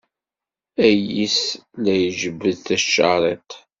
[0.85, 1.37] Ayis
[1.83, 3.51] la ijebbed tacariḍt.